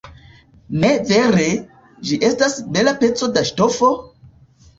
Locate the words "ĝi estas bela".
2.07-2.95